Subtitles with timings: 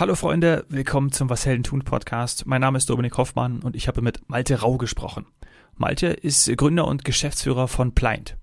[0.00, 2.46] Hallo Freunde, willkommen zum Was Helden tun Podcast.
[2.46, 5.26] Mein Name ist Dominik Hoffmann und ich habe mit Malte Rau gesprochen.
[5.74, 8.36] Malte ist Gründer und Geschäftsführer von Pliant.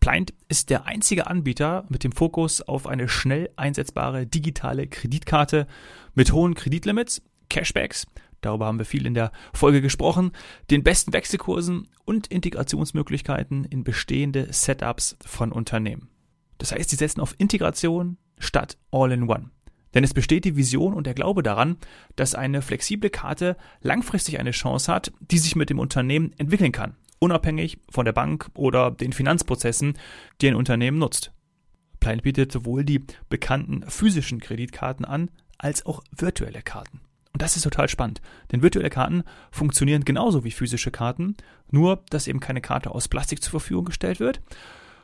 [0.00, 5.66] Pliant ist der einzige Anbieter mit dem Fokus auf eine schnell einsetzbare digitale Kreditkarte
[6.14, 7.20] mit hohen Kreditlimits,
[7.50, 8.06] Cashbacks,
[8.40, 10.32] darüber haben wir viel in der Folge gesprochen,
[10.70, 16.08] den besten Wechselkursen und Integrationsmöglichkeiten in bestehende Setups von Unternehmen.
[16.56, 19.50] Das heißt, sie setzen auf Integration statt All-in-One.
[19.96, 21.78] Denn es besteht die Vision und der Glaube daran,
[22.16, 26.96] dass eine flexible Karte langfristig eine Chance hat, die sich mit dem Unternehmen entwickeln kann,
[27.18, 29.96] unabhängig von der Bank oder den Finanzprozessen,
[30.42, 31.32] die ein Unternehmen nutzt.
[31.98, 37.00] Plein bietet sowohl die bekannten physischen Kreditkarten an, als auch virtuelle Karten.
[37.32, 38.20] Und das ist total spannend,
[38.52, 41.36] denn virtuelle Karten funktionieren genauso wie physische Karten,
[41.70, 44.42] nur dass eben keine Karte aus Plastik zur Verfügung gestellt wird,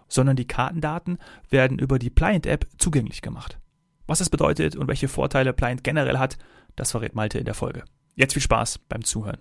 [0.06, 1.16] sondern die Kartendaten
[1.48, 3.58] werden über die Pliant-App zugänglich gemacht.
[4.06, 6.38] Was das bedeutet und welche Vorteile Pliant generell hat,
[6.76, 7.84] das verrät Malte in der Folge.
[8.14, 9.38] Jetzt viel Spaß beim Zuhören.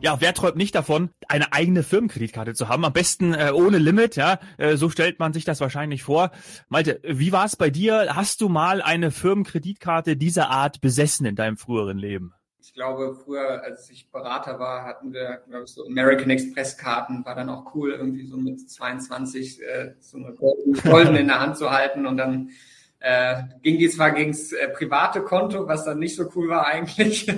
[0.00, 2.84] Ja, wer träumt nicht davon, eine eigene Firmenkreditkarte zu haben?
[2.84, 4.38] Am besten äh, ohne Limit, ja.
[4.58, 6.30] Äh, so stellt man sich das wahrscheinlich vor.
[6.68, 8.14] Malte, wie war es bei dir?
[8.14, 12.35] Hast du mal eine Firmenkreditkarte dieser Art besessen in deinem früheren Leben?
[12.66, 17.24] Ich glaube, früher, als ich Berater war, hatten wir, glaube ich, so American Express Karten,
[17.24, 21.56] war dann auch cool, irgendwie so mit 22 äh, so eine goldene in der Hand
[21.56, 22.50] zu halten und dann
[22.98, 27.32] äh, ging die zwar gegens äh, private Konto, was dann nicht so cool war eigentlich.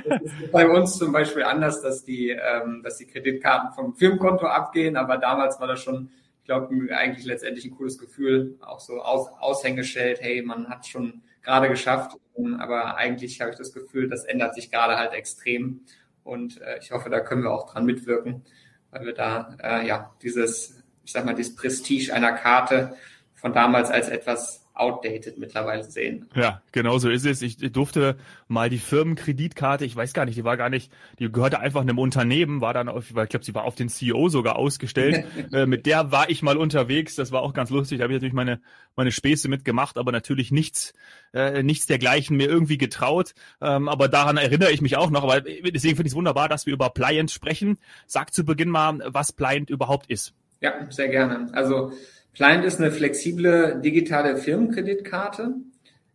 [0.52, 5.18] bei uns zum Beispiel anders, dass die, ähm, dass die Kreditkarten vom Firmenkonto abgehen, aber
[5.18, 10.22] damals war das schon, ich glaube, eigentlich letztendlich ein cooles Gefühl, auch so aus, Aushängeschild,
[10.22, 12.16] hey, man hat schon gerade geschafft.
[12.60, 15.80] Aber eigentlich habe ich das Gefühl, das ändert sich gerade halt extrem.
[16.24, 18.44] Und äh, ich hoffe, da können wir auch dran mitwirken,
[18.90, 22.94] weil wir da äh, ja dieses, ich sag mal, dieses Prestige einer Karte
[23.34, 26.28] von damals als etwas outdated mittlerweile sehen.
[26.34, 27.42] Ja, genau so ist es.
[27.42, 28.16] Ich durfte
[28.48, 31.98] mal die Firmenkreditkarte, ich weiß gar nicht, die war gar nicht, die gehörte einfach einem
[31.98, 35.24] Unternehmen, war dann auf, ich glaube, sie war auf den CEO sogar ausgestellt.
[35.52, 38.16] äh, mit der war ich mal unterwegs, das war auch ganz lustig, da habe ich
[38.16, 38.60] natürlich meine,
[38.96, 40.94] meine Späße mitgemacht, aber natürlich nichts,
[41.34, 43.34] äh, nichts dergleichen mir irgendwie getraut.
[43.60, 46.66] Ähm, aber daran erinnere ich mich auch noch, aber deswegen finde ich es wunderbar, dass
[46.66, 47.78] wir über Pliant sprechen.
[48.06, 50.34] Sag zu Beginn mal, was Pliant überhaupt ist.
[50.60, 51.48] Ja, sehr gerne.
[51.52, 51.92] Also
[52.34, 55.54] Client ist eine flexible digitale Firmenkreditkarte.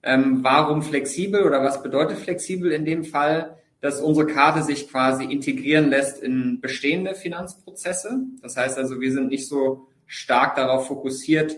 [0.04, 3.58] Ähm, warum flexibel oder was bedeutet flexibel in dem Fall?
[3.82, 8.22] Dass unsere Karte sich quasi integrieren lässt in bestehende Finanzprozesse.
[8.42, 11.58] Das heißt also, wir sind nicht so stark darauf fokussiert,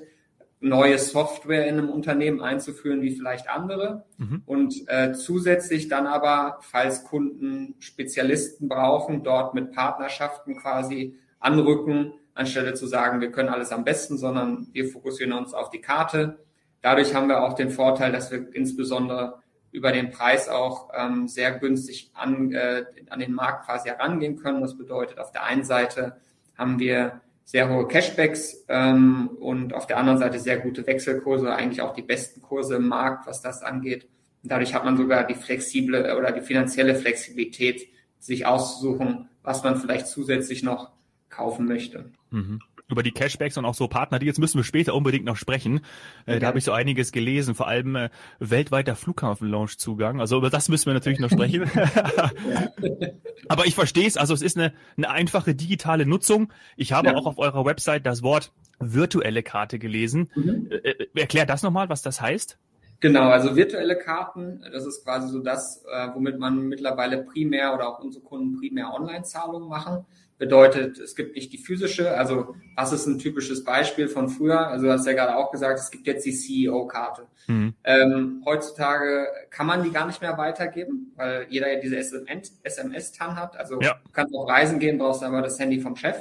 [0.59, 4.05] neue Software in einem Unternehmen einzuführen wie vielleicht andere.
[4.17, 4.41] Mhm.
[4.45, 12.73] Und äh, zusätzlich dann aber, falls Kunden Spezialisten brauchen, dort mit Partnerschaften quasi anrücken, anstelle
[12.73, 16.39] zu sagen, wir können alles am besten, sondern wir fokussieren uns auf die Karte.
[16.81, 21.51] Dadurch haben wir auch den Vorteil, dass wir insbesondere über den Preis auch ähm, sehr
[21.59, 24.61] günstig an, äh, an den Markt quasi herangehen können.
[24.61, 26.17] Das bedeutet, auf der einen Seite
[26.57, 31.81] haben wir sehr hohe Cashbacks ähm, und auf der anderen Seite sehr gute Wechselkurse, eigentlich
[31.81, 34.07] auch die besten Kurse im Markt, was das angeht.
[34.43, 37.87] Und dadurch hat man sogar die flexible oder die finanzielle Flexibilität,
[38.19, 40.91] sich auszusuchen, was man vielleicht zusätzlich noch
[41.29, 42.11] kaufen möchte.
[42.31, 42.59] Mhm.
[42.89, 45.81] Über die Cashbacks und auch so Partner, die jetzt müssen wir später unbedingt noch sprechen.
[46.25, 46.39] Äh, okay.
[46.39, 50.21] Da habe ich so einiges gelesen, vor allem äh, weltweiter Flughafen-Lounge-Zugang.
[50.21, 51.63] Also über das müssen wir natürlich noch sprechen.
[53.49, 56.53] Aber ich verstehe es, also es ist eine, eine einfache digitale Nutzung.
[56.77, 57.15] Ich habe ja.
[57.15, 60.31] auch auf eurer Website das Wort virtuelle Karte gelesen.
[60.35, 60.69] Mhm.
[60.71, 62.57] Äh, äh erklär das nochmal, was das heißt.
[62.99, 67.89] Genau, also virtuelle Karten, das ist quasi so das, äh, womit man mittlerweile primär oder
[67.89, 70.05] auch unsere Kunden primär Online-Zahlungen machen
[70.37, 74.67] bedeutet, es gibt nicht die physische, also was ist ein typisches Beispiel von früher?
[74.67, 77.27] Also du hast ja gerade auch gesagt, es gibt jetzt die CEO-Karte.
[77.47, 77.73] Mhm.
[77.83, 83.57] Ähm, heutzutage kann man die gar nicht mehr weitergeben, weil jeder ja diese SMS-TAN hat.
[83.57, 83.99] Also ja.
[84.03, 86.17] du kannst auch reisen gehen, brauchst aber das Handy vom Chef.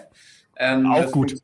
[0.58, 1.34] Ähm, auch gut.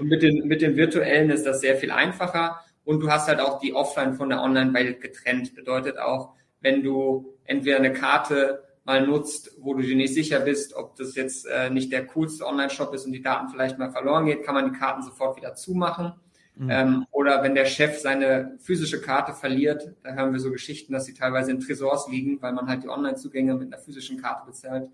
[0.00, 2.60] Und mit den, mit den virtuellen ist das sehr viel einfacher.
[2.84, 5.54] Und du hast halt auch die Offline von der Online-Welt getrennt.
[5.54, 10.74] Bedeutet auch, wenn du entweder eine Karte mal nutzt, wo du dir nicht sicher bist,
[10.74, 14.26] ob das jetzt äh, nicht der coolste Online-Shop ist und die Daten vielleicht mal verloren
[14.26, 16.12] geht, kann man die Karten sofort wieder zumachen.
[16.56, 16.70] Mhm.
[16.70, 21.06] Ähm, oder wenn der Chef seine physische Karte verliert, da hören wir so Geschichten, dass
[21.06, 24.88] sie teilweise in Tresors liegen, weil man halt die Online-Zugänge mit einer physischen Karte bezahlt,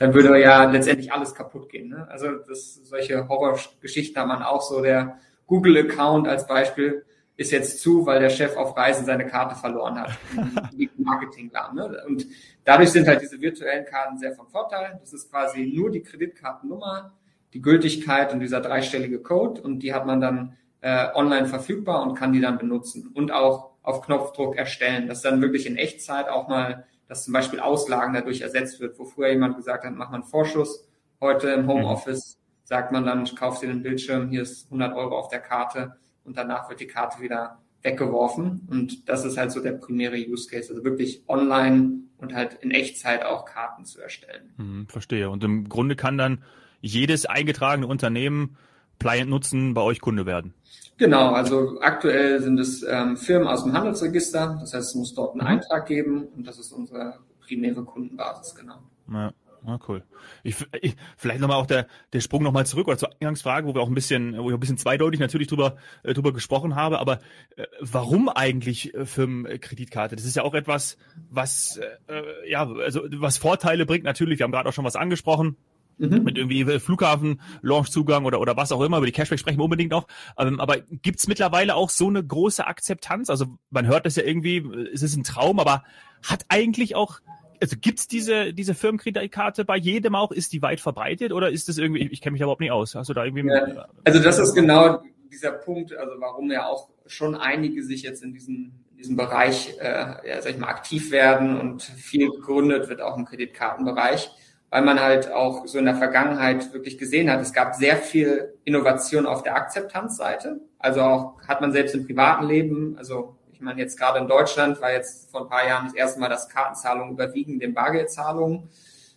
[0.00, 1.90] dann würde ja letztendlich alles kaputt gehen.
[1.90, 2.08] Ne?
[2.10, 4.82] Also das, solche Horrorgeschichten hat man auch so.
[4.82, 7.04] Der Google-Account als Beispiel
[7.36, 10.12] ist jetzt zu, weil der Chef auf Reisen seine Karte verloren hat.
[10.96, 11.72] Marketing klar.
[11.74, 12.02] Ne?
[12.06, 12.26] Und
[12.64, 14.98] dadurch sind halt diese virtuellen Karten sehr von Vorteil.
[15.00, 17.12] Das ist quasi nur die Kreditkartennummer,
[17.52, 22.14] die Gültigkeit und dieser dreistellige Code und die hat man dann äh, online verfügbar und
[22.14, 26.48] kann die dann benutzen und auch auf Knopfdruck erstellen, dass dann wirklich in Echtzeit auch
[26.48, 30.16] mal, dass zum Beispiel Auslagen dadurch ersetzt wird, wo früher jemand gesagt hat, mach mal
[30.16, 30.86] einen Vorschuss.
[31.20, 35.28] Heute im Homeoffice sagt man dann, kauf dir den Bildschirm, hier ist 100 Euro auf
[35.28, 38.66] der Karte und danach wird die Karte wieder weggeworfen.
[38.70, 42.70] Und das ist halt so der primäre Use Case, also wirklich online und halt in
[42.70, 44.52] Echtzeit auch Karten zu erstellen.
[44.56, 45.30] Mhm, verstehe.
[45.30, 46.42] Und im Grunde kann dann
[46.80, 48.56] jedes eingetragene Unternehmen
[48.98, 50.54] Pliant nutzen, bei euch Kunde werden.
[50.96, 55.32] Genau, also aktuell sind es ähm, Firmen aus dem Handelsregister, das heißt, es muss dort
[55.32, 55.46] einen mhm.
[55.48, 58.76] Eintrag geben und das ist unsere primäre Kundenbasis, genau.
[59.12, 59.32] Ja.
[59.66, 60.02] Ah, cool.
[60.42, 63.80] Ich, ich, vielleicht nochmal auch der, der Sprung nochmal zurück oder zur Eingangsfrage, wo wir
[63.80, 67.20] auch ein bisschen, wo ich ein bisschen zweideutig natürlich drüber, äh, drüber gesprochen habe, aber
[67.56, 70.16] äh, warum eigentlich äh, Firmenkreditkarte?
[70.16, 70.98] Das ist ja auch etwas,
[71.30, 74.38] was, äh, ja, also was Vorteile bringt natürlich.
[74.38, 75.56] Wir haben gerade auch schon was angesprochen.
[75.96, 76.24] Mhm.
[76.24, 79.64] Mit irgendwie äh, Flughafen, Launchzugang oder, oder was auch immer, über die Cashback sprechen wir
[79.64, 80.08] unbedingt noch.
[80.36, 83.30] Ähm, aber gibt's mittlerweile auch so eine große Akzeptanz?
[83.30, 84.58] Also man hört das ja irgendwie,
[84.92, 85.84] es ist ein Traum, aber
[86.22, 87.20] hat eigentlich auch
[87.64, 90.32] also gibt's diese, diese Firmenkreditkarte bei jedem auch?
[90.32, 92.94] Ist die weit verbreitet oder ist das irgendwie, ich kenne mich überhaupt nicht aus.
[92.94, 93.48] Hast du da irgendwie.
[93.48, 95.02] Ja, also das ist genau
[95.32, 99.78] dieser Punkt, also warum ja auch schon einige sich jetzt in diesem, in diesem Bereich,
[99.80, 104.30] äh, ja, sag ich mal, aktiv werden und viel gegründet wird auch im Kreditkartenbereich,
[104.68, 108.52] weil man halt auch so in der Vergangenheit wirklich gesehen hat, es gab sehr viel
[108.64, 110.60] Innovation auf der Akzeptanzseite.
[110.78, 114.92] Also auch hat man selbst im privaten Leben, also meine, jetzt gerade in Deutschland war
[114.92, 118.68] jetzt vor ein paar Jahren das erste Mal, dass Kartenzahlungen überwiegen den Bargeldzahlungen.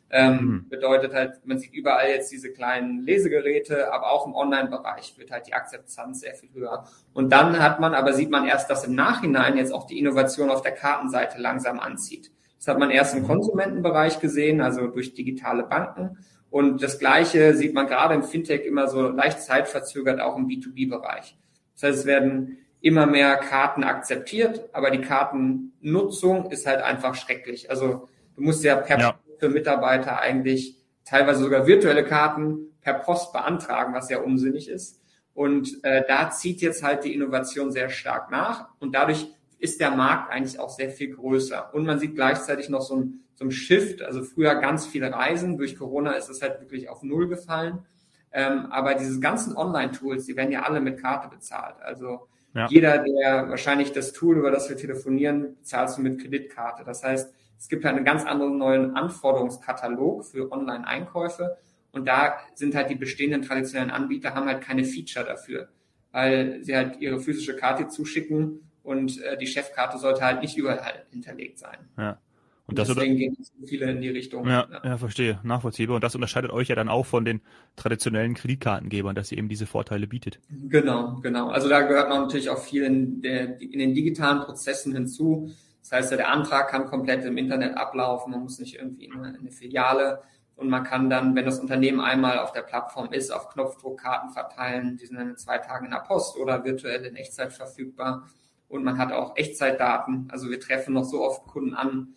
[0.10, 0.70] Ähm, mhm.
[0.70, 5.48] Bedeutet halt, man sieht überall jetzt diese kleinen Lesegeräte, aber auch im Online-Bereich wird halt
[5.48, 6.86] die Akzeptanz sehr viel höher.
[7.14, 10.50] Und dann hat man, aber sieht man erst, dass im Nachhinein jetzt auch die Innovation
[10.50, 12.32] auf der Kartenseite langsam anzieht.
[12.58, 13.28] Das hat man erst im mhm.
[13.28, 16.18] Konsumentenbereich gesehen, also durch digitale Banken.
[16.50, 21.38] Und das Gleiche sieht man gerade im Fintech immer so leicht zeitverzögert auch im B2B-Bereich.
[21.74, 27.70] Das heißt, es werden immer mehr Karten akzeptiert, aber die Kartennutzung ist halt einfach schrecklich.
[27.70, 29.20] Also du musst ja per ja.
[29.40, 35.02] für Mitarbeiter eigentlich teilweise sogar virtuelle Karten per Post beantragen, was ja unsinnig ist.
[35.34, 39.28] Und äh, da zieht jetzt halt die Innovation sehr stark nach und dadurch
[39.60, 41.74] ist der Markt eigentlich auch sehr viel größer.
[41.74, 45.58] Und man sieht gleichzeitig noch so ein, so ein Shift, also früher ganz viele Reisen,
[45.58, 47.86] durch Corona ist es halt wirklich auf Null gefallen.
[48.32, 51.76] Ähm, aber diese ganzen Online-Tools, die werden ja alle mit Karte bezahlt.
[51.82, 52.28] Also
[52.58, 52.68] ja.
[52.70, 56.84] Jeder, der wahrscheinlich das Tool, über das wir telefonieren, zahlst du mit Kreditkarte.
[56.84, 61.58] Das heißt, es gibt halt einen ganz anderen neuen Anforderungskatalog für Online-Einkäufe.
[61.92, 65.70] Und da sind halt die bestehenden traditionellen Anbieter haben halt keine Feature dafür,
[66.12, 71.06] weil sie halt ihre physische Karte zuschicken und äh, die Chefkarte sollte halt nicht überall
[71.12, 71.78] hinterlegt sein.
[71.98, 72.20] Ja.
[72.68, 74.46] Und das deswegen gehen viele in die Richtung.
[74.46, 75.40] Ja, ja, ja, verstehe.
[75.44, 75.96] Nachvollziehbar.
[75.96, 77.42] Und das unterscheidet euch ja dann auch von den
[77.78, 80.40] traditionellen Kreditkartengebern, dass ihr eben diese Vorteile bietet.
[80.50, 81.50] Genau, genau.
[81.50, 85.50] Also da gehört man natürlich auch viel in, der, in den digitalen Prozessen hinzu.
[85.82, 88.32] Das heißt, der Antrag kann komplett im Internet ablaufen.
[88.32, 90.22] Man muss nicht irgendwie in eine, in eine Filiale
[90.58, 94.32] und man kann dann, wenn das Unternehmen einmal auf der Plattform ist, auf Knopfdruck Karten
[94.32, 94.98] verteilen.
[94.98, 98.28] Die sind dann in zwei Tagen in der Post oder virtuell in Echtzeit verfügbar.
[98.68, 100.28] Und man hat auch Echtzeitdaten.
[100.32, 102.16] Also wir treffen noch so oft Kunden an,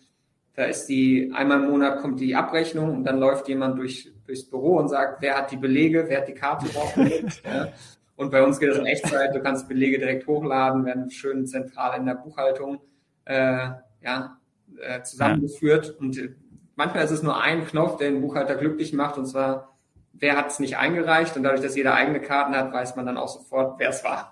[0.53, 4.43] da ist die, einmal im Monat kommt die Abrechnung und dann läuft jemand durch, durchs
[4.43, 7.41] Büro und sagt, wer hat die Belege, wer hat die Karte draufgelegt.
[7.45, 7.69] ja.
[8.17, 11.97] Und bei uns geht das in Echtzeit, du kannst Belege direkt hochladen, werden schön zentral
[11.99, 12.81] in der Buchhaltung
[13.25, 13.69] äh,
[14.01, 14.37] ja,
[14.79, 15.87] äh, zusammengeführt.
[15.87, 15.93] Ja.
[15.99, 16.35] Und
[16.75, 19.75] manchmal ist es nur ein Knopf, der den Buchhalter glücklich macht, und zwar,
[20.13, 21.35] wer hat es nicht eingereicht?
[21.37, 24.31] Und dadurch, dass jeder eigene Karten hat, weiß man dann auch sofort, wer es war.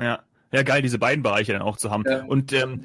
[0.00, 0.20] Ja.
[0.52, 2.04] Ja, geil, diese beiden Bereiche dann auch zu haben.
[2.06, 2.24] Ja.
[2.24, 2.84] Und ähm,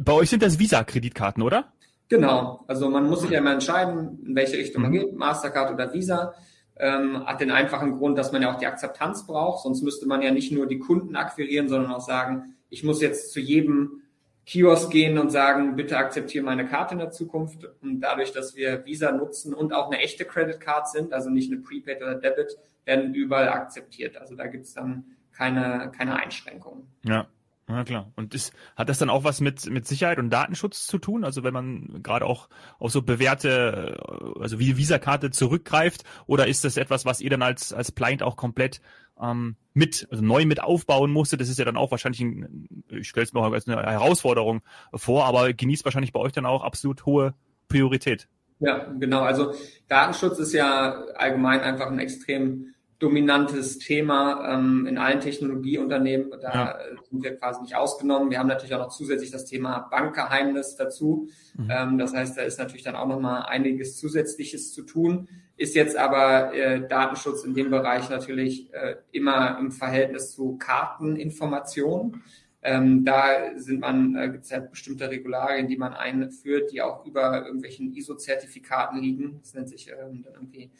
[0.00, 1.72] bei euch sind das Visa-Kreditkarten, oder?
[2.08, 4.94] Genau, also man muss sich ja immer entscheiden, in welche Richtung man mhm.
[4.94, 6.34] geht, Mastercard oder Visa.
[6.78, 10.20] Ähm, hat den einfachen Grund, dass man ja auch die Akzeptanz braucht, sonst müsste man
[10.20, 14.02] ja nicht nur die Kunden akquirieren, sondern auch sagen, ich muss jetzt zu jedem
[14.44, 17.68] Kiosk gehen und sagen, bitte akzeptiere meine Karte in der Zukunft.
[17.82, 21.50] Und dadurch, dass wir Visa nutzen und auch eine echte Credit Card sind, also nicht
[21.50, 24.16] eine Prepaid oder Debit, werden überall akzeptiert.
[24.16, 26.86] Also da gibt's dann keine, keine Einschränkungen.
[27.02, 27.26] Ja.
[27.68, 28.12] Ja, klar.
[28.14, 31.24] Und ist, hat das dann auch was mit, mit Sicherheit und Datenschutz zu tun?
[31.24, 33.96] Also wenn man gerade auch auf so bewährte,
[34.38, 38.36] also wie Visa-Karte zurückgreift, oder ist das etwas, was ihr dann als, als Client auch
[38.36, 38.80] komplett
[39.20, 41.36] ähm, mit, also neu mit aufbauen musste?
[41.36, 44.62] Das ist ja dann auch wahrscheinlich, ein, ich stelle es mir auch als eine Herausforderung
[44.94, 47.34] vor, aber genießt wahrscheinlich bei euch dann auch absolut hohe
[47.68, 48.28] Priorität.
[48.60, 49.22] Ja, genau.
[49.22, 49.54] Also
[49.88, 56.30] Datenschutz ist ja allgemein einfach ein extrem dominantes Thema ähm, in allen Technologieunternehmen.
[56.40, 56.78] Da ja.
[57.10, 58.30] sind wir quasi nicht ausgenommen.
[58.30, 61.28] Wir haben natürlich auch noch zusätzlich das Thema Bankgeheimnis dazu.
[61.56, 61.70] Mhm.
[61.70, 65.28] Ähm, das heißt, da ist natürlich dann auch noch mal einiges Zusätzliches zu tun.
[65.58, 72.22] ist jetzt aber äh, Datenschutz in dem Bereich natürlich äh, immer im Verhältnis zu Karteninformationen.
[72.62, 77.04] Ähm, da sind man, äh, gibt es halt bestimmte Regularien, die man einführt, die auch
[77.04, 79.38] über irgendwelchen ISO-Zertifikaten liegen.
[79.42, 80.70] Das nennt sich ähm, dann irgendwie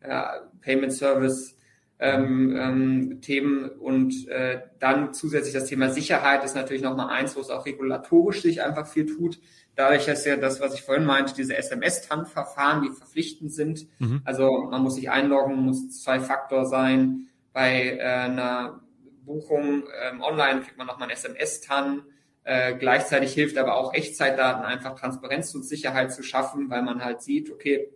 [0.00, 0.22] äh,
[0.62, 1.56] Payment Service
[1.98, 7.40] ähm, ähm, Themen und äh, dann zusätzlich das Thema Sicherheit ist natürlich nochmal eins, wo
[7.40, 9.38] es auch regulatorisch sich einfach viel tut.
[9.76, 13.86] Dadurch, dass ja das, was ich vorhin meinte, diese SMS-TAN-Verfahren, die verpflichtend sind.
[13.98, 14.20] Mhm.
[14.24, 17.28] Also man muss sich einloggen, muss zwei Faktor sein.
[17.52, 18.80] Bei äh, einer
[19.24, 22.02] Buchung ähm, online kriegt man nochmal ein SMS-TAN.
[22.44, 27.22] Äh, gleichzeitig hilft aber auch Echtzeitdaten einfach Transparenz und Sicherheit zu schaffen, weil man halt
[27.22, 27.88] sieht, okay,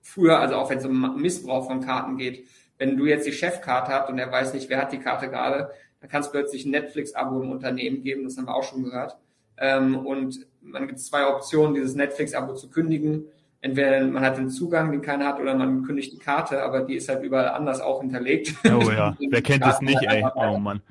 [0.00, 2.46] früher, also auch wenn es um Missbrauch von Karten geht,
[2.78, 5.70] wenn du jetzt die Chefkarte hast und er weiß nicht, wer hat die Karte gerade,
[6.00, 9.16] dann kann es plötzlich ein Netflix-Abo im Unternehmen geben, das haben wir auch schon gehört.
[9.58, 13.24] Ähm, und man gibt zwei Optionen, dieses Netflix-Abo zu kündigen.
[13.62, 16.96] Entweder man hat den Zugang, den keiner hat, oder man kündigt die Karte, aber die
[16.96, 18.54] ist halt überall anders auch hinterlegt.
[18.66, 20.24] Oh ja, wer kennt das nicht, ey?
[20.34, 20.80] Oh Mann.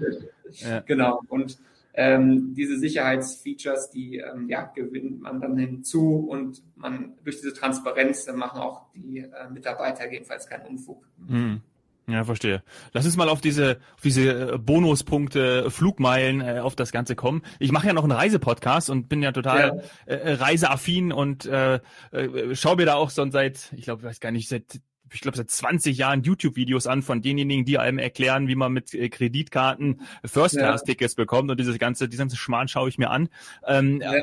[0.59, 0.79] Ja.
[0.81, 1.21] Genau.
[1.27, 1.57] Und
[1.95, 8.25] ähm, diese Sicherheitsfeatures, die ähm, ja, gewinnt man dann hinzu und man durch diese Transparenz
[8.25, 11.05] dann machen auch die äh, Mitarbeiter jedenfalls keinen Unfug.
[11.27, 11.61] Hm.
[12.07, 12.63] Ja, verstehe.
[12.93, 17.41] Lass uns mal auf diese, auf diese äh, Bonuspunkte, Flugmeilen äh, auf das Ganze kommen.
[17.59, 20.13] Ich mache ja noch einen Reisepodcast und bin ja total ja.
[20.13, 21.79] Äh, reiseaffin und äh,
[22.11, 24.81] äh, schaue mir da auch schon seit, ich glaube, weiß gar nicht, seit
[25.13, 28.93] ich glaube, seit 20 Jahren YouTube-Videos an von denjenigen, die einem erklären, wie man mit
[28.93, 33.29] äh, Kreditkarten First-Class-Tickets bekommt und dieses ganze, diese ganze Schmarrn schaue ich mir an.
[33.67, 34.13] Ähm, ja.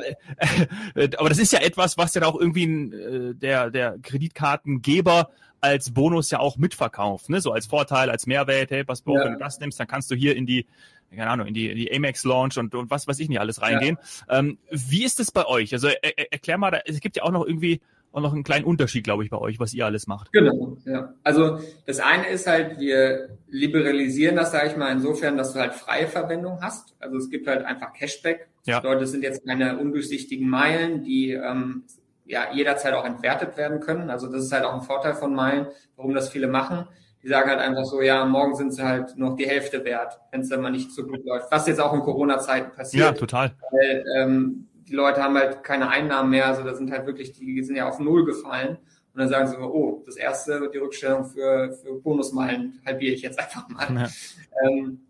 [0.95, 5.29] äh, aber das ist ja etwas, was ja auch irgendwie äh, der, der Kreditkartengeber
[5.61, 7.39] als Bonus ja auch mitverkauft, ne?
[7.39, 9.23] so als Vorteil, als Mehrwert, hey, pass auf, ja.
[9.23, 10.65] wenn du das nimmst, dann kannst du hier in die,
[11.09, 13.61] keine Ahnung, in die, in die Amex Launch und, und was weiß ich nicht alles
[13.61, 13.97] reingehen.
[14.27, 14.39] Ja.
[14.39, 15.71] Ähm, wie ist es bei euch?
[15.71, 17.79] Also er, er, erklär mal, da, es gibt ja auch noch irgendwie
[18.13, 20.31] auch noch einen kleinen Unterschied, glaube ich, bei euch, was ihr alles macht.
[20.31, 21.13] Genau, ja.
[21.23, 25.73] Also das eine ist halt, wir liberalisieren das, sage ich mal, insofern, dass du halt
[25.73, 26.95] freie Verwendung hast.
[26.99, 28.47] Also es gibt halt einfach Cashback.
[28.65, 28.81] Ja.
[28.81, 31.85] Das sind jetzt keine undurchsichtigen Meilen, die ähm,
[32.25, 34.11] ja jederzeit auch entwertet werden können.
[34.11, 36.87] Also das ist halt auch ein Vorteil von Meilen, warum das viele machen.
[37.23, 40.41] Die sagen halt einfach so, ja, morgen sind sie halt noch die Hälfte wert, wenn
[40.41, 41.51] es dann mal nicht so gut läuft.
[41.51, 43.05] Was jetzt auch in Corona-Zeiten passiert.
[43.05, 43.53] Ja, total.
[43.71, 47.63] Weil, ähm, die Leute haben halt keine Einnahmen mehr, also da sind halt wirklich, die
[47.63, 48.77] sind ja auf Null gefallen.
[49.13, 53.39] Und dann sagen sie, oh, das erste, die Rückstellung für, für Bonusmeilen halbiere ich jetzt
[53.39, 53.87] einfach mal.
[53.93, 54.67] Ja.
[54.67, 55.01] Ähm,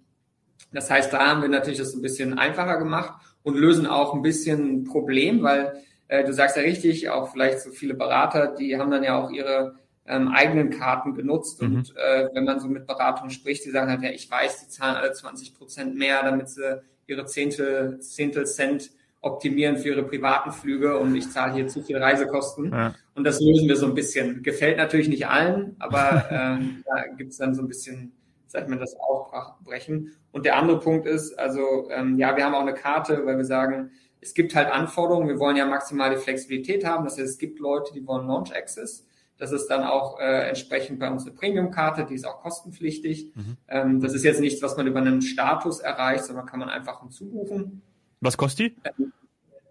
[0.74, 3.14] das heißt, da haben wir natürlich das ein bisschen einfacher gemacht
[3.44, 5.74] und lösen auch ein bisschen ein Problem, weil
[6.10, 9.32] äh, du sagst ja richtig, auch vielleicht so viele Berater, die haben dann ja auch
[9.32, 9.76] ihre
[10.06, 11.62] ähm, eigenen Karten genutzt.
[11.62, 11.76] Mhm.
[11.76, 14.68] Und äh, wenn man so mit Beratungen spricht, die sagen halt, ja, ich weiß, die
[14.70, 18.92] zahlen alle 20 Prozent mehr, damit sie ihre Zehntel, Zehntel Cent
[19.24, 22.72] optimieren für ihre privaten Flüge und ich zahle hier zu viel Reisekosten.
[22.72, 22.94] Ja.
[23.16, 24.44] Und das lösen wir so ein bisschen.
[24.44, 28.12] Gefällt natürlich nicht allen, aber ähm, da gibt's dann so ein bisschen,
[28.48, 30.12] sag ich mal, das Aufbrechen.
[30.32, 33.46] Und der andere Punkt ist, also ähm, ja, wir haben auch eine Karte, weil wir
[33.46, 35.30] sagen, es gibt halt Anforderungen.
[35.30, 37.06] Wir wollen ja maximale Flexibilität haben.
[37.06, 39.08] Das heißt, es gibt Leute, die wollen Launch Access.
[39.38, 43.32] Das ist dann auch äh, entsprechend bei uns eine Premium-Karte, die ist auch kostenpflichtig.
[43.36, 43.58] Mhm.
[43.68, 47.02] Ähm, das ist jetzt nichts, was man über einen Status erreicht, sondern kann man einfach
[47.02, 47.82] hinzubuchen.
[48.24, 49.04] Was kostet die?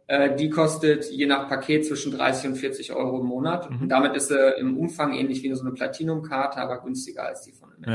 [0.06, 3.70] Äh, die kostet je nach Paket zwischen 30 und 40 Euro im Monat.
[3.70, 3.82] Mhm.
[3.82, 7.52] Und damit ist sie im Umfang ähnlich wie so eine Platinum-Karte, aber günstiger als die
[7.52, 7.86] von MS.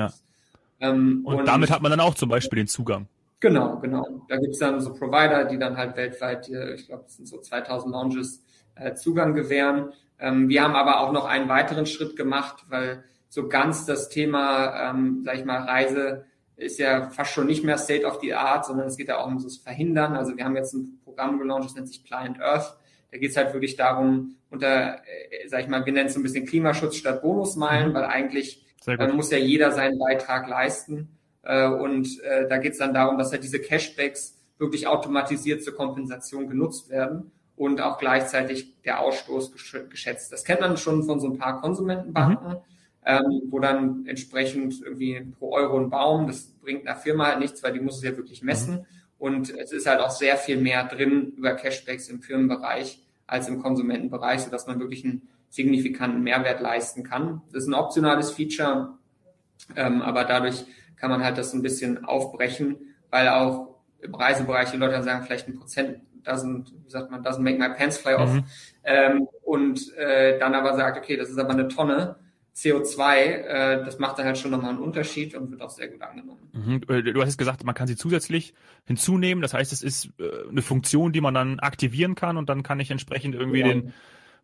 [0.80, 0.90] Ja.
[0.90, 3.08] Ähm, und, und, damit hat man dann auch zum Beispiel den Zugang.
[3.40, 4.26] Genau, genau.
[4.30, 7.94] Da gibt's dann so Provider, die dann halt weltweit, ich glaube, es sind so 2000
[7.94, 8.42] Lounges,
[8.74, 9.92] äh, Zugang gewähren.
[10.18, 14.90] Ähm, wir haben aber auch noch einen weiteren Schritt gemacht, weil so ganz das Thema,
[14.90, 16.26] ähm, sag ich mal, Reise
[16.58, 19.28] ist ja fast schon nicht mehr State of the Art, sondern es geht ja auch
[19.28, 20.16] um das Verhindern.
[20.16, 22.76] Also wir haben jetzt ein Programm gelauncht, das nennt sich Client Earth.
[23.12, 26.20] Da geht es halt wirklich darum, unter, äh, sag ich mal, wir nennen es so
[26.20, 27.94] ein bisschen Klimaschutz statt Bonusmeilen, mhm.
[27.94, 31.18] weil eigentlich äh, muss ja jeder seinen Beitrag leisten.
[31.44, 35.76] Äh, und äh, da geht es dann darum, dass halt diese Cashbacks wirklich automatisiert zur
[35.76, 39.54] Kompensation genutzt werden und auch gleichzeitig der Ausstoß
[39.90, 40.32] geschätzt.
[40.32, 42.54] Das kennt man schon von so ein paar Konsumentenbanken.
[42.54, 42.62] Mhm
[43.08, 47.64] ähm, wo dann entsprechend irgendwie pro Euro ein Baum, das bringt einer Firma halt nichts,
[47.64, 48.76] weil die muss es ja wirklich messen.
[48.76, 48.86] Mhm.
[49.18, 53.62] Und es ist halt auch sehr viel mehr drin über Cashbacks im Firmenbereich als im
[53.62, 57.42] Konsumentenbereich, sodass man wirklich einen signifikanten Mehrwert leisten kann.
[57.54, 58.98] Das ist ein optionales Feature,
[59.78, 60.66] ähm, aber dadurch
[60.98, 65.04] kann man halt das so ein bisschen aufbrechen, weil auch im Reisebereich die Leute dann
[65.04, 68.34] sagen, vielleicht ein Prozent doesn't, wie sagt man, doesn't make my pants fly off.
[68.34, 68.44] Mhm.
[68.84, 72.18] Ähm, und äh, dann aber sagt, okay, das ist aber eine Tonne
[72.58, 76.02] CO2, äh, das macht da halt schon nochmal einen Unterschied und wird auch sehr gut
[76.02, 76.50] angenommen.
[76.54, 76.82] Mhm.
[76.90, 79.44] Äh, du hast gesagt, man kann sie zusätzlich hinzunehmen.
[79.44, 82.80] Das heißt, es ist äh, eine Funktion, die man dann aktivieren kann und dann kann
[82.80, 83.68] ich entsprechend irgendwie ja.
[83.68, 83.94] den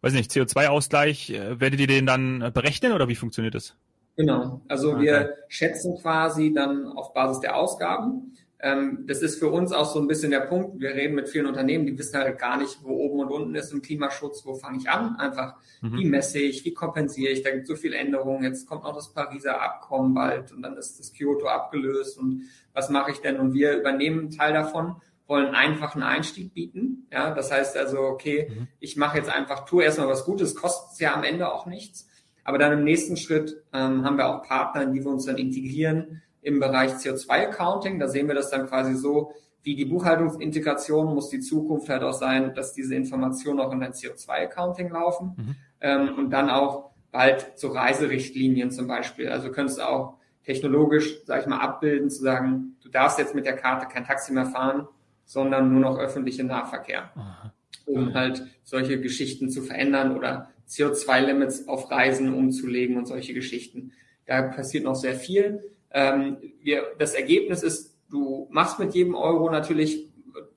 [0.04, 3.76] weiß nicht, CO2-Ausgleich, äh, werdet ihr den dann berechnen oder wie funktioniert das?
[4.16, 4.62] Genau.
[4.68, 5.02] Also okay.
[5.02, 8.36] wir schätzen quasi dann auf Basis der Ausgaben.
[8.64, 10.80] Ähm, das ist für uns auch so ein bisschen der Punkt.
[10.80, 13.74] Wir reden mit vielen Unternehmen, die wissen halt gar nicht, wo oben und unten ist
[13.74, 14.46] im Klimaschutz.
[14.46, 15.18] Wo fange ich an?
[15.18, 15.98] Einfach, mhm.
[15.98, 16.64] wie messe ich?
[16.64, 17.44] Wie kompensiere ich?
[17.44, 18.42] Da gibt es so viele Änderungen.
[18.44, 22.44] Jetzt kommt noch das Pariser Abkommen bald und dann ist das Kyoto abgelöst und
[22.74, 23.38] was mache ich denn?
[23.38, 24.96] Und wir übernehmen einen Teil davon
[25.28, 27.08] wollen einfach einen Einstieg bieten.
[27.12, 28.68] Ja, das heißt also, okay, mhm.
[28.80, 32.08] ich mache jetzt einfach, tue erstmal was Gutes, kostet es ja am Ende auch nichts.
[32.44, 35.38] Aber dann im nächsten Schritt ähm, haben wir auch Partner, in die wir uns dann
[35.38, 38.00] integrieren im Bereich CO2-Accounting.
[38.00, 39.34] Da sehen wir das dann quasi so,
[39.64, 43.94] wie die Buchhaltungsintegration muss die Zukunft halt auch sein, dass diese Informationen auch in ein
[43.94, 45.34] CO2-Accounting laufen.
[45.38, 45.56] Mhm.
[45.82, 49.30] Ähm, und dann auch bald so Reiserichtlinien zum Beispiel.
[49.30, 53.46] Also könntest du auch technologisch, sag ich mal, abbilden, zu sagen, du darfst jetzt mit
[53.46, 54.88] der Karte kein Taxi mehr fahren,
[55.26, 57.12] sondern nur noch öffentliche Nahverkehr.
[57.16, 57.54] Aha.
[57.86, 63.92] Um halt solche Geschichten zu verändern oder CO2-Limits auf Reisen umzulegen und solche Geschichten.
[64.26, 65.62] Da passiert noch sehr viel.
[65.94, 70.10] Ähm, wir, das Ergebnis ist, du machst mit jedem Euro natürlich,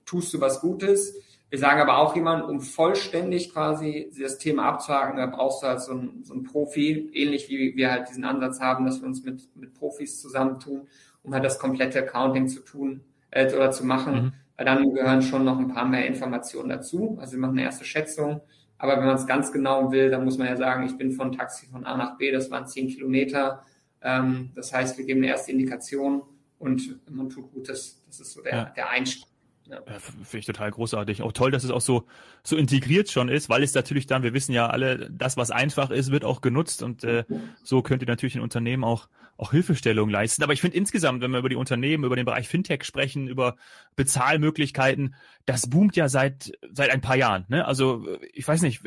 [0.04, 1.14] tust du was Gutes.
[1.48, 5.80] Wir sagen aber auch jemand, um vollständig quasi das Thema abzuhaken, da brauchst du halt
[5.80, 9.22] so einen, so einen Profi, ähnlich wie wir halt diesen Ansatz haben, dass wir uns
[9.22, 10.88] mit, mit Profis zusammentun,
[11.22, 14.14] um halt das komplette Accounting zu tun äh, oder zu machen.
[14.14, 14.32] Mhm.
[14.56, 17.16] Weil dann gehören schon noch ein paar mehr Informationen dazu.
[17.20, 18.40] Also wir machen eine erste Schätzung,
[18.78, 21.32] aber wenn man es ganz genau will, dann muss man ja sagen, ich bin von
[21.32, 23.62] Taxi von A nach B, das waren zehn Kilometer.
[24.02, 26.22] Ähm, das heißt, wir geben eine erste Indikation
[26.58, 28.02] und man tut Gutes.
[28.06, 28.64] Das ist so der, ja.
[28.64, 29.26] der Einstieg.
[29.68, 29.80] Ja.
[29.86, 31.22] ja Finde ich total großartig.
[31.22, 32.06] Auch toll, dass es auch so,
[32.42, 35.90] so integriert schon ist, weil es natürlich dann, wir wissen ja alle, das, was einfach
[35.90, 37.24] ist, wird auch genutzt und äh,
[37.62, 39.08] so könnt ihr natürlich ein Unternehmen auch,
[39.38, 40.42] auch Hilfestellung leisten.
[40.42, 43.56] Aber ich finde insgesamt, wenn wir über die Unternehmen, über den Bereich Fintech sprechen, über
[43.94, 45.14] Bezahlmöglichkeiten,
[45.44, 47.44] das boomt ja seit, seit ein paar Jahren.
[47.48, 47.64] Ne?
[47.66, 48.82] Also ich weiß nicht,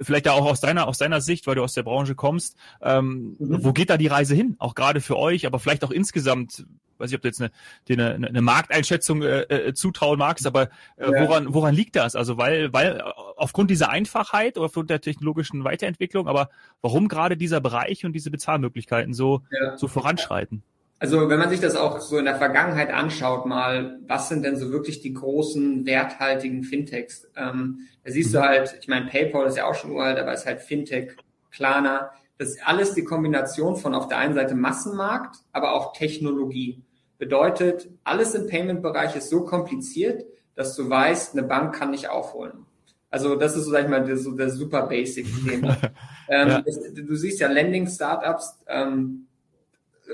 [0.00, 3.64] vielleicht auch aus deiner, aus deiner Sicht, weil du aus der Branche kommst, ähm, mhm.
[3.64, 4.56] wo geht da die Reise hin?
[4.58, 6.64] Auch gerade für euch, aber vielleicht auch insgesamt,
[7.00, 7.50] weiß ich, ob du jetzt eine,
[7.88, 11.26] dir eine, eine Markteinschätzung äh, äh, zutrauen magst, aber äh, ja.
[11.26, 12.14] woran, woran liegt das?
[12.16, 13.02] Also weil, weil
[13.36, 16.50] aufgrund dieser Einfachheit oder aufgrund der technologischen Weiterentwicklung, aber
[16.82, 19.76] warum gerade dieser Bereich und diese Bezahlmöglichkeiten so, ja.
[19.76, 20.62] so voranschreiten?
[21.00, 24.58] Also wenn man sich das auch so in der Vergangenheit anschaut, mal, was sind denn
[24.58, 27.26] so wirklich die großen, werthaltigen Fintechs?
[27.36, 28.42] Ähm, da siehst du mhm.
[28.42, 31.16] halt, ich meine, PayPal ist ja auch schon uralt, aber es ist halt Fintech,
[31.50, 32.10] Klarna.
[32.36, 36.82] Das ist alles die Kombination von auf der einen Seite Massenmarkt, aber auch Technologie.
[37.20, 42.64] Bedeutet, alles im Payment-Bereich ist so kompliziert, dass du weißt, eine Bank kann nicht aufholen.
[43.10, 45.76] Also das ist so, sag ich mal, der, so der super Basic-Thema.
[46.30, 46.62] ähm, ja.
[46.94, 49.26] Du siehst ja Lending-Startups, ähm,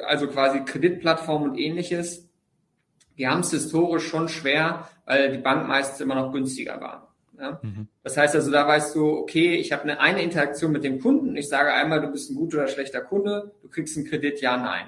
[0.05, 2.29] also quasi Kreditplattformen und ähnliches,
[3.17, 7.15] die haben es historisch schon schwer, weil die Bank meistens immer noch günstiger war.
[7.39, 7.61] Ja?
[7.63, 7.87] Mhm.
[8.03, 11.37] Das heißt also, da weißt du, okay, ich habe eine, eine Interaktion mit dem Kunden.
[11.37, 14.57] Ich sage einmal, du bist ein guter oder schlechter Kunde, du kriegst einen Kredit, ja,
[14.57, 14.87] nein.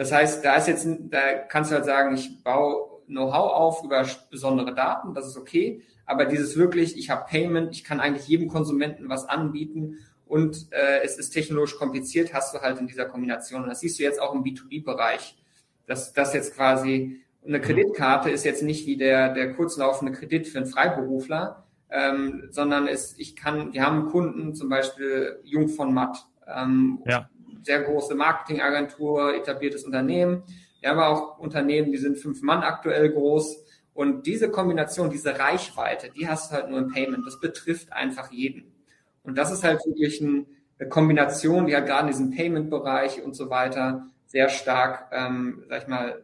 [0.00, 4.06] Das heißt, da ist jetzt, da kannst du halt sagen, ich baue Know-how auf über
[4.30, 5.82] besondere Daten, das ist okay.
[6.06, 11.02] Aber dieses wirklich, ich habe Payment, ich kann eigentlich jedem Konsumenten was anbieten und äh,
[11.04, 13.62] es ist technologisch kompliziert, hast du halt in dieser Kombination.
[13.62, 15.36] Und das siehst du jetzt auch im B2B-Bereich,
[15.84, 17.62] dass das jetzt quasi eine mhm.
[17.62, 23.18] Kreditkarte ist jetzt nicht wie der, der kurzlaufende Kredit für einen Freiberufler, ähm, sondern es,
[23.18, 27.28] ich kann, wir haben Kunden, zum Beispiel Jung von Matt, ähm, ja.
[27.62, 30.42] Sehr große Marketingagentur, etabliertes Unternehmen.
[30.80, 33.64] Wir haben auch Unternehmen, die sind fünf Mann aktuell groß.
[33.92, 37.26] Und diese Kombination, diese Reichweite, die hast du halt nur im Payment.
[37.26, 38.72] Das betrifft einfach jeden.
[39.22, 40.46] Und das ist halt wirklich ein,
[40.78, 45.82] eine Kombination, die halt gerade in diesem Payment-Bereich und so weiter sehr stark, ähm, sag
[45.82, 46.22] ich mal,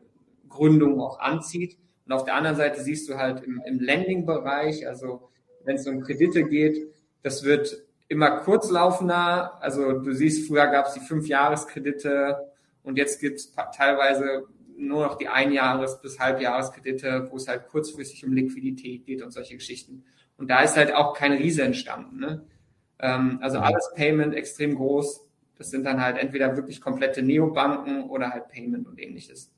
[0.48, 1.76] Gründung auch anzieht.
[2.06, 5.28] Und auf der anderen Seite siehst du halt im, im Lending-Bereich, also
[5.64, 9.62] wenn es um Kredite geht, das wird immer kurzlaufender.
[9.62, 14.44] Also du siehst, früher gab es die Fünf-Jahres-Kredite und jetzt gibt es teilweise
[14.78, 19.54] nur noch die Einjahres- bis Halbjahreskredite, wo es halt kurzfristig um Liquidität geht und solche
[19.54, 20.04] Geschichten.
[20.36, 22.20] Und da ist halt auch kein Riese entstanden.
[22.20, 22.44] Ne?
[22.98, 25.26] Ähm, also alles Payment extrem groß.
[25.56, 29.50] Das sind dann halt entweder wirklich komplette Neobanken oder halt Payment und ähnliches.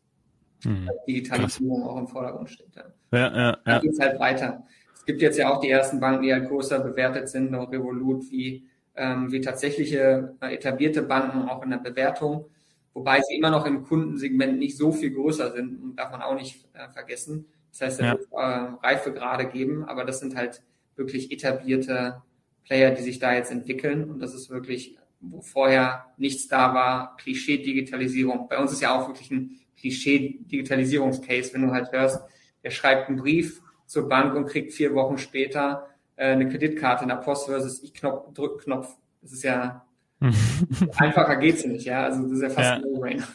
[0.65, 0.89] Mhm.
[1.07, 1.91] Digitalisierung Krass.
[1.91, 2.75] auch im Vordergrund steht.
[2.77, 3.59] Ja, ja, ja.
[3.65, 4.65] Dann geht's halt weiter.
[5.09, 8.31] Es gibt jetzt ja auch die ersten Banken, die halt größer bewertet sind, noch Revolut,
[8.31, 12.45] wie, ähm, wie tatsächliche äh, etablierte Banken auch in der Bewertung,
[12.93, 16.35] wobei sie immer noch im Kundensegment nicht so viel größer sind und darf man auch
[16.35, 17.47] nicht äh, vergessen.
[17.71, 18.13] Das heißt, es ja.
[18.13, 20.61] wird äh, Reifegrade geben, aber das sind halt
[20.95, 22.21] wirklich etablierte
[22.67, 24.11] Player, die sich da jetzt entwickeln.
[24.11, 28.47] Und das ist wirklich, wo vorher nichts da war, Klischee-Digitalisierung.
[28.47, 32.21] Bei uns ist ja auch wirklich ein Klischee-Digitalisierungscase, wenn du halt hörst,
[32.63, 37.09] der schreibt einen Brief zur Bank und kriegt vier Wochen später äh, eine Kreditkarte in
[37.09, 38.95] der Post versus ich Knopf, drück Knopf.
[39.23, 39.85] Das ist ja
[40.97, 42.05] einfacher geht's nicht, ja.
[42.05, 42.75] Also das ist ja fast ja.
[42.75, 43.25] ein No-Brainer.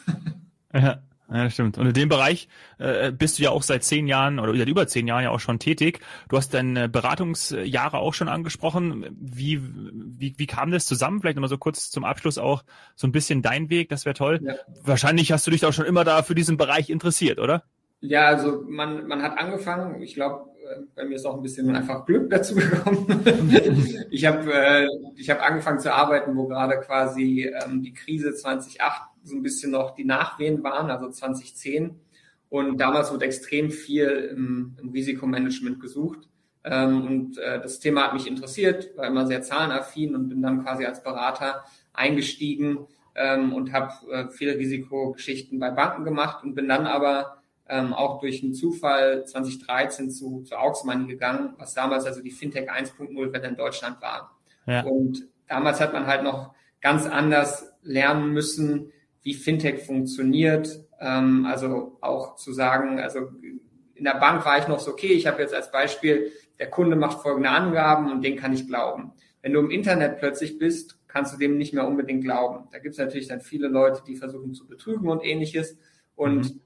[0.72, 0.98] Ja.
[1.32, 1.78] Ja, das stimmt.
[1.78, 4.86] Und in dem Bereich äh, bist du ja auch seit zehn Jahren oder seit über
[4.86, 6.00] zehn Jahren ja auch schon tätig.
[6.28, 9.06] Du hast deine Beratungsjahre auch schon angesprochen.
[9.18, 11.20] Wie, wie, wie kam das zusammen?
[11.20, 12.62] Vielleicht nochmal so kurz zum Abschluss auch
[12.94, 14.40] so ein bisschen dein Weg, das wäre toll.
[14.42, 14.54] Ja.
[14.82, 17.64] Wahrscheinlich hast du dich auch schon immer da für diesen Bereich interessiert, oder?
[18.06, 21.74] Ja, also man, man hat angefangen, ich glaube, äh, bei mir ist auch ein bisschen
[21.74, 23.24] einfach Glück dazu gekommen.
[24.10, 29.02] ich habe äh, ich hab angefangen zu arbeiten, wo gerade quasi ähm, die Krise 2008
[29.22, 31.98] so ein bisschen noch die Nachwehen waren, also 2010.
[32.50, 36.28] Und damals wurde extrem viel im, im Risikomanagement gesucht.
[36.62, 40.62] Ähm, und äh, das Thema hat mich interessiert, war immer sehr zahlenaffin und bin dann
[40.62, 41.64] quasi als Berater
[41.94, 47.92] eingestiegen ähm, und habe äh, viele Risikogeschichten bei Banken gemacht und bin dann aber ähm,
[47.94, 53.32] auch durch einen Zufall 2013 zu, zu Auxmoney gegangen, was damals also die Fintech 1.0
[53.32, 54.36] Welle in Deutschland war.
[54.66, 54.82] Ja.
[54.82, 60.84] Und damals hat man halt noch ganz anders lernen müssen, wie Fintech funktioniert.
[61.00, 63.30] Ähm, also auch zu sagen, also
[63.94, 66.96] in der Bank war ich noch so, okay, ich habe jetzt als Beispiel, der Kunde
[66.96, 69.12] macht folgende Angaben und den kann ich glauben.
[69.42, 72.68] Wenn du im Internet plötzlich bist, kannst du dem nicht mehr unbedingt glauben.
[72.72, 75.78] Da gibt es natürlich dann viele Leute, die versuchen zu betrügen und ähnliches.
[76.16, 76.60] Und mhm.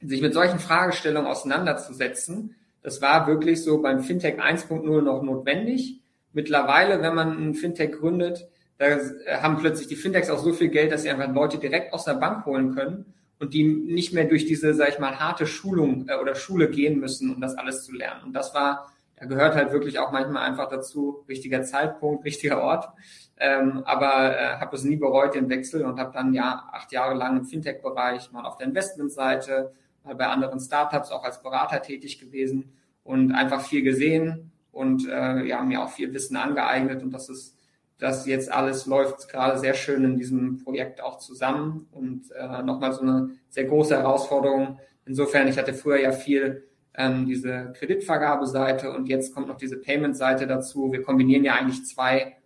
[0.00, 6.00] Sich mit solchen Fragestellungen auseinanderzusetzen, das war wirklich so beim Fintech 1.0 noch notwendig.
[6.32, 8.96] Mittlerweile, wenn man ein Fintech gründet, da
[9.42, 12.14] haben plötzlich die Fintechs auch so viel Geld, dass sie einfach Leute direkt aus der
[12.14, 16.16] Bank holen können und die nicht mehr durch diese, sag ich mal, harte Schulung äh,
[16.16, 18.22] oder Schule gehen müssen, um das alles zu lernen.
[18.24, 22.88] Und das war, da gehört halt wirklich auch manchmal einfach dazu, richtiger Zeitpunkt, richtiger Ort.
[23.36, 27.14] Ähm, aber äh, habe es nie bereut, den Wechsel und habe dann ja acht Jahre
[27.14, 29.72] lang im Fintech-Bereich, mal auf der Investmentseite,
[30.14, 32.72] bei anderen Startups auch als Berater tätig gewesen
[33.04, 37.58] und einfach viel gesehen und äh, ja, mir auch viel Wissen angeeignet und das ist
[37.98, 42.92] das jetzt alles läuft gerade sehr schön in diesem Projekt auch zusammen und äh, nochmal
[42.92, 44.78] so eine sehr große Herausforderung.
[45.04, 50.46] Insofern, ich hatte früher ja viel ähm, diese Kreditvergabeseite und jetzt kommt noch diese Payment-Seite
[50.46, 50.92] dazu.
[50.92, 52.36] Wir kombinieren ja eigentlich zwei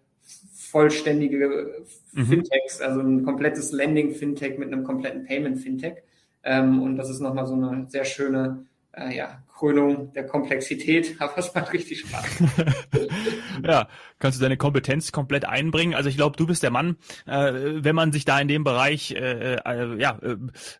[0.55, 2.27] vollständige mhm.
[2.27, 6.03] Fintechs, also ein komplettes Lending-Fintech mit einem kompletten Payment-Fintech.
[6.45, 11.39] Ähm, und das ist nochmal so eine sehr schöne äh, ja, Krönung der Komplexität, aber
[11.39, 12.43] es macht richtig Spaß.
[13.67, 15.95] ja, kannst du deine Kompetenz komplett einbringen.
[15.95, 17.53] Also ich glaube, du bist der Mann, äh,
[17.85, 20.19] wenn man sich da in dem Bereich äh, äh, ja,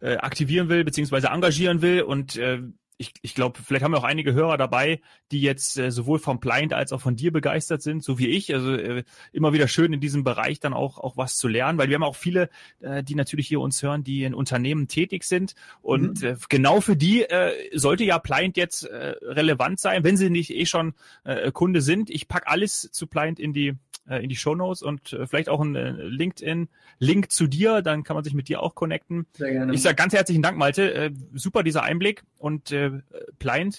[0.01, 2.61] äh, aktivieren will, beziehungsweise engagieren will und äh,
[3.03, 5.01] ich, ich glaube, vielleicht haben wir auch einige Hörer dabei,
[5.33, 8.55] die jetzt äh, sowohl vom Blind als auch von dir begeistert sind, so wie ich.
[8.55, 11.89] Also äh, immer wieder schön in diesem Bereich dann auch auch was zu lernen, weil
[11.89, 12.49] wir haben auch viele,
[12.81, 16.29] äh, die natürlich hier uns hören, die in Unternehmen tätig sind und mhm.
[16.29, 20.51] äh, genau für die äh, sollte ja Blind jetzt äh, relevant sein, wenn sie nicht
[20.51, 22.09] eh schon äh, Kunde sind.
[22.09, 23.75] Ich pack alles zu Blind in die
[24.07, 28.15] in die Show Notes und äh, vielleicht auch ein äh, LinkedIn-Link zu dir, dann kann
[28.15, 29.27] man sich mit dir auch connecten.
[29.35, 29.75] Sehr gerne.
[29.75, 30.93] Ich sage ganz herzlichen Dank, Malte.
[30.93, 33.71] Äh, super dieser Einblick und äh, äh,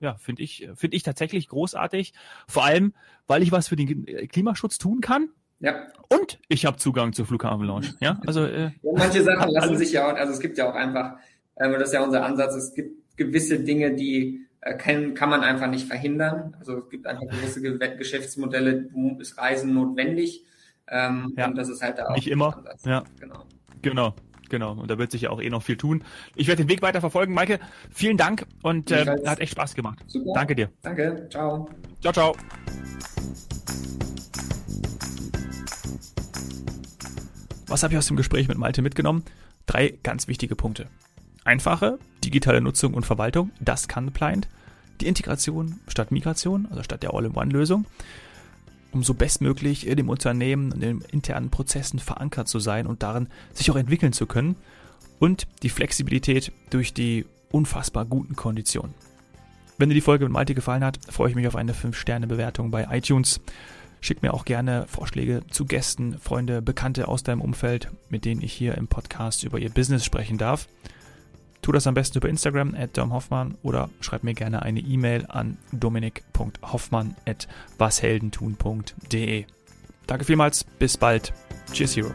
[0.00, 2.12] ja, finde ich, finde ich tatsächlich großartig.
[2.46, 2.94] Vor allem,
[3.26, 5.28] weil ich was für den Klimaschutz tun kann.
[5.60, 5.86] Ja.
[6.08, 7.94] Und ich habe Zugang zur Flughafen Lounge.
[8.00, 10.74] Ja, also äh, ja, manche Sachen lassen sich ja auch, also es gibt ja auch
[10.74, 11.18] einfach,
[11.56, 15.42] ähm, das ist ja unser Ansatz, es gibt gewisse Dinge, die äh, kann, kann man
[15.42, 16.56] einfach nicht verhindern.
[16.58, 20.44] Also es gibt einfach gewisse Geschäftsmodelle, wo ist Reisen notwendig.
[20.88, 21.46] Ähm, ja.
[21.46, 22.14] Und das ist halt da auch.
[22.14, 22.62] Nicht immer.
[22.84, 23.04] Ja.
[23.20, 23.44] Genau.
[23.82, 24.14] Genau.
[24.48, 26.04] Genau, und da wird sich ja auch eh noch viel tun.
[26.36, 27.32] Ich werde den Weg weiter verfolgen.
[27.32, 27.58] Maike,
[27.90, 30.00] vielen Dank und äh, hat echt Spaß gemacht.
[30.06, 30.32] Super.
[30.34, 30.70] Danke dir.
[30.82, 31.70] Danke, ciao.
[32.02, 32.36] Ciao, ciao.
[37.66, 39.24] Was habe ich aus dem Gespräch mit Malte mitgenommen?
[39.64, 40.88] Drei ganz wichtige Punkte.
[41.44, 44.48] Einfache, digitale Nutzung und Verwaltung, das kann Pliant.
[45.00, 47.86] Die Integration statt Migration, also statt der All-in-One-Lösung,
[48.92, 53.02] um so bestmöglich in dem Unternehmen und in den internen Prozessen verankert zu sein und
[53.02, 54.56] darin sich auch entwickeln zu können.
[55.18, 58.94] Und die Flexibilität durch die unfassbar guten Konditionen.
[59.78, 62.86] Wenn dir die Folge mit Malte gefallen hat, freue ich mich auf eine 5-Sterne-Bewertung bei
[62.90, 63.40] iTunes.
[64.00, 68.52] Schick mir auch gerne Vorschläge zu Gästen, Freunde, Bekannte aus deinem Umfeld, mit denen ich
[68.52, 70.68] hier im Podcast über ihr Business sprechen darf.
[71.62, 75.58] Tu das am besten über Instagram at domhoffmann oder schreib mir gerne eine E-Mail an
[75.70, 77.46] dominik.hoffmann at
[77.78, 79.44] washeldentun.de.
[80.08, 81.32] Danke vielmals, bis bald.
[81.72, 82.10] Cheers, Hero.